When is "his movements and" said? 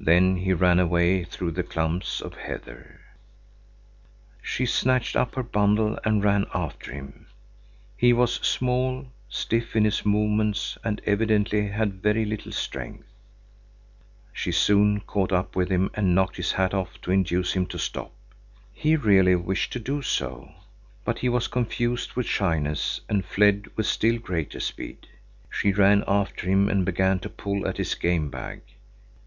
9.84-11.02